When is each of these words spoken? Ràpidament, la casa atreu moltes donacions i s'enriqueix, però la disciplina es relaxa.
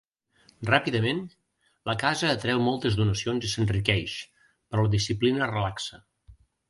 Ràpidament, 0.69 1.19
la 1.89 1.95
casa 2.03 2.31
atreu 2.37 2.63
moltes 2.69 2.97
donacions 3.01 3.45
i 3.49 3.51
s'enriqueix, 3.53 4.17
però 4.73 4.87
la 4.87 4.93
disciplina 4.97 5.45
es 5.49 5.51
relaxa. 5.55 6.01